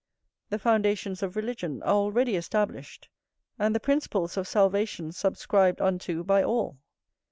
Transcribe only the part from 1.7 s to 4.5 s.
are already established, and the principles of